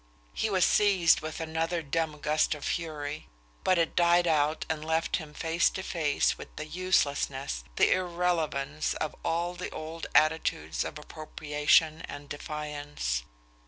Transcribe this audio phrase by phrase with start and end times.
[0.33, 3.27] He was seized with another dumb gust of fury;
[3.63, 8.95] but it died out and left him face to face with the uselessness, the irrelevance
[8.95, 13.25] of all the old attitudes of appropriation and defiance.